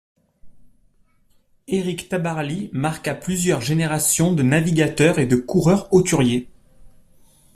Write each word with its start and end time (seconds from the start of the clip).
Éric 1.67 2.09
Tabarly 2.09 2.71
marqua 2.73 3.13
plusieurs 3.13 3.61
générations 3.61 4.33
de 4.33 4.41
navigateurs 4.41 5.19
et 5.19 5.27
de 5.27 5.35
coureurs 5.35 5.93
hauturiers. 5.93 6.49